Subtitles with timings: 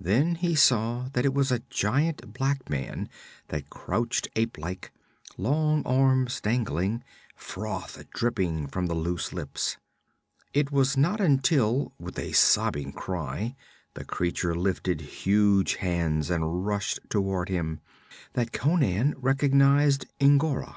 [0.00, 3.10] Then he saw that it was a giant black man
[3.48, 4.90] that crouched ape like,
[5.36, 7.04] long arms dangling,
[7.36, 9.76] froth dripping from the loose lips.
[10.54, 13.54] It was not until, with a sobbing cry,
[13.92, 17.80] the creature lifted huge hands and rushed towards him,
[18.32, 20.74] that Conan recognized N'Gora.